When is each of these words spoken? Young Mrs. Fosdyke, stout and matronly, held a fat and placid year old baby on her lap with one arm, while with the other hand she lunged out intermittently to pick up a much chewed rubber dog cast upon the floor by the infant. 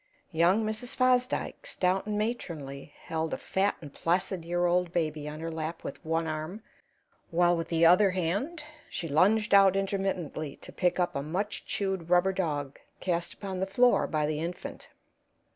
Young 0.31 0.65
Mrs. 0.65 0.95
Fosdyke, 0.95 1.67
stout 1.67 2.07
and 2.07 2.17
matronly, 2.17 2.91
held 3.03 3.35
a 3.35 3.37
fat 3.37 3.75
and 3.83 3.93
placid 3.93 4.43
year 4.43 4.65
old 4.65 4.91
baby 4.91 5.29
on 5.29 5.39
her 5.41 5.51
lap 5.51 5.83
with 5.83 6.03
one 6.03 6.25
arm, 6.25 6.63
while 7.29 7.55
with 7.55 7.67
the 7.67 7.85
other 7.85 8.09
hand 8.09 8.63
she 8.89 9.07
lunged 9.07 9.53
out 9.53 9.75
intermittently 9.75 10.55
to 10.55 10.71
pick 10.71 10.99
up 10.99 11.15
a 11.15 11.21
much 11.21 11.67
chewed 11.67 12.09
rubber 12.09 12.33
dog 12.33 12.79
cast 12.99 13.35
upon 13.35 13.59
the 13.59 13.67
floor 13.67 14.07
by 14.07 14.25
the 14.25 14.39
infant. 14.39 14.87